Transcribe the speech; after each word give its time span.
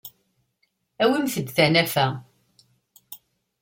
Awimt-d 1.03 1.47
tanafa. 1.55 2.07